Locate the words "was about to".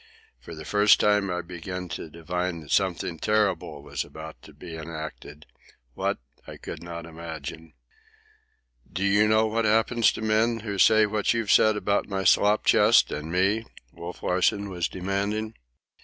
3.83-4.51